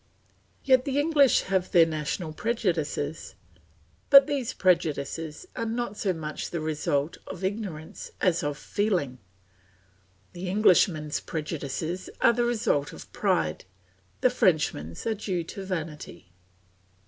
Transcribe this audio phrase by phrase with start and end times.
[0.63, 3.35] Yet the English have their national prejudices;
[4.09, 9.19] but these prejudices are not so much the result of ignorance as of feeling.
[10.33, 13.65] The Englishman's prejudices are the result of pride,
[14.21, 16.33] the Frenchman's are due to vanity.